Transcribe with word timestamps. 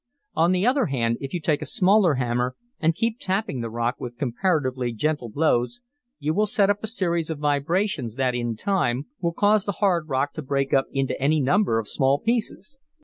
"On 0.33 0.51
the 0.51 0.65
other 0.65 0.87
hand, 0.87 1.19
if 1.21 1.31
you 1.31 1.39
take 1.39 1.61
a 1.61 1.65
smaller 1.67 2.15
hammer, 2.15 2.55
and 2.79 2.95
keep 2.95 3.19
tapping 3.19 3.61
the 3.61 3.69
rock 3.69 3.97
with 3.99 4.17
comparatively 4.17 4.93
gentle 4.93 5.29
blows, 5.29 5.79
you 6.17 6.33
will 6.33 6.47
set 6.47 6.71
up 6.71 6.79
a 6.83 6.87
series 6.87 7.29
of 7.29 7.37
vibrations, 7.37 8.15
that, 8.15 8.33
in 8.33 8.55
time, 8.55 9.05
will 9.19 9.31
cause 9.33 9.65
the 9.65 9.73
hard 9.73 10.09
rock 10.09 10.33
to 10.33 10.41
break 10.41 10.73
up 10.73 10.87
into 10.91 11.13
any 11.21 11.39
number 11.39 11.77
of 11.77 11.87
small 11.87 12.17
pieces. 12.17 12.79